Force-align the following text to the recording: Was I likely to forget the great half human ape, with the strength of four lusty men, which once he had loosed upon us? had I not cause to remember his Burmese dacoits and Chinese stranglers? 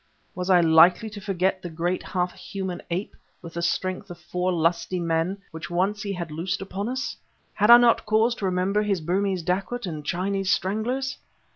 Was 0.33 0.49
I 0.49 0.61
likely 0.61 1.11
to 1.11 1.21
forget 1.21 1.61
the 1.61 1.69
great 1.69 2.01
half 2.01 2.33
human 2.33 2.81
ape, 2.89 3.15
with 3.43 3.53
the 3.53 3.61
strength 3.61 4.09
of 4.09 4.17
four 4.17 4.51
lusty 4.51 4.99
men, 4.99 5.37
which 5.51 5.69
once 5.69 6.01
he 6.01 6.11
had 6.11 6.31
loosed 6.31 6.59
upon 6.59 6.89
us? 6.89 7.15
had 7.53 7.69
I 7.69 7.77
not 7.77 8.07
cause 8.07 8.33
to 8.37 8.45
remember 8.45 8.81
his 8.81 8.99
Burmese 8.99 9.43
dacoits 9.43 9.85
and 9.85 10.03
Chinese 10.03 10.49
stranglers? 10.51 11.19